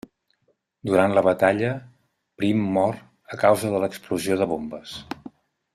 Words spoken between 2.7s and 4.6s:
mor a causa de l'explosió de